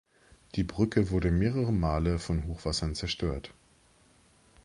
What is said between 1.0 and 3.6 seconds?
wurde mehrere Male von Hochwassern zerstört.